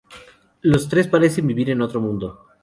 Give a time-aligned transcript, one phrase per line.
[0.61, 2.47] Los tres parecen vivir en otro mundo.